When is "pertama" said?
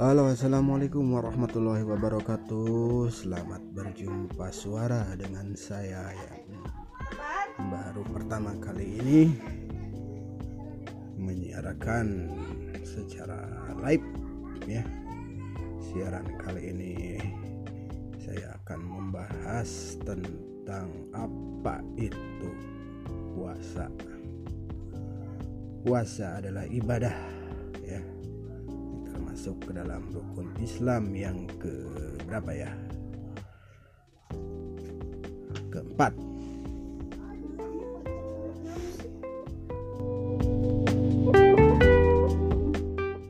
8.08-8.56